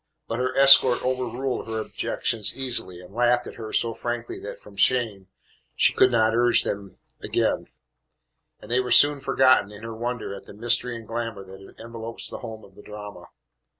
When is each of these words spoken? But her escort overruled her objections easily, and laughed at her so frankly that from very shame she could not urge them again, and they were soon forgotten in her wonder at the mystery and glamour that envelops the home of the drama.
But 0.27 0.39
her 0.39 0.57
escort 0.57 1.05
overruled 1.05 1.67
her 1.67 1.77
objections 1.79 2.57
easily, 2.57 3.01
and 3.01 3.13
laughed 3.13 3.45
at 3.45 3.57
her 3.57 3.71
so 3.71 3.93
frankly 3.93 4.39
that 4.39 4.57
from 4.59 4.71
very 4.73 4.79
shame 4.79 5.27
she 5.75 5.93
could 5.93 6.09
not 6.09 6.33
urge 6.35 6.63
them 6.63 6.97
again, 7.21 7.67
and 8.59 8.71
they 8.71 8.79
were 8.79 8.89
soon 8.89 9.19
forgotten 9.19 9.71
in 9.71 9.83
her 9.83 9.93
wonder 9.95 10.33
at 10.33 10.45
the 10.47 10.55
mystery 10.55 10.95
and 10.95 11.05
glamour 11.07 11.43
that 11.43 11.75
envelops 11.77 12.31
the 12.31 12.39
home 12.39 12.63
of 12.65 12.73
the 12.73 12.81
drama. 12.81 13.25